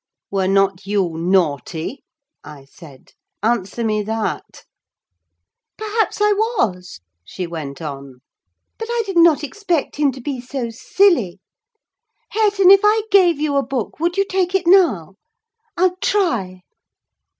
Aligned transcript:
"Were 0.31 0.47
not 0.47 0.87
you 0.87 1.11
naughty?" 1.15 2.03
I 2.43 2.65
said; 2.65 3.11
"answer 3.43 3.83
me 3.83 4.01
that." 4.01 4.63
"Perhaps 5.77 6.19
I 6.19 6.33
was," 6.33 7.01
she 7.23 7.45
went 7.45 7.83
on; 7.83 8.21
"but 8.79 8.87
I 8.89 9.03
did 9.05 9.17
not 9.17 9.43
expect 9.43 9.97
him 9.97 10.11
to 10.13 10.19
be 10.19 10.41
so 10.41 10.71
silly. 10.71 11.39
Hareton, 12.31 12.71
if 12.71 12.81
I 12.83 13.03
gave 13.11 13.39
you 13.39 13.55
a 13.57 13.63
book, 13.63 13.99
would 13.99 14.17
you 14.17 14.25
take 14.25 14.55
it 14.55 14.65
now? 14.65 15.17
I'll 15.77 15.95
try!" 15.97 16.61